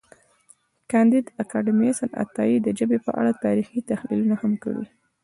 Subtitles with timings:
[0.91, 4.91] کانديد اکاډميسن عطایي د ژبې په اړه تاریخي تحلیلونه هم کړي دي.